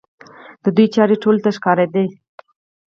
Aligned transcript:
د 0.63 0.65
دوی 0.75 0.87
چارې 0.95 1.15
ټولو 1.23 1.39
ته 1.45 1.49
ښکاره 1.57 1.85
دي. 1.93 2.05